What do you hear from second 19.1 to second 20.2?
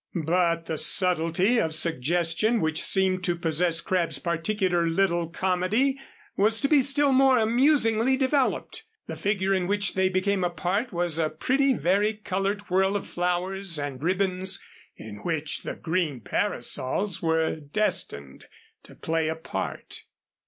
a part.